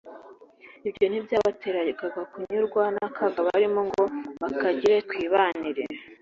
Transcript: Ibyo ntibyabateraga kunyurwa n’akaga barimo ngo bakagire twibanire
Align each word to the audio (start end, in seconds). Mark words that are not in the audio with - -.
Ibyo 0.87 1.05
ntibyabateraga 1.07 2.07
kunyurwa 2.31 2.83
n’akaga 2.95 3.39
barimo 3.47 3.81
ngo 3.87 4.03
bakagire 4.41 4.97
twibanire 5.09 5.83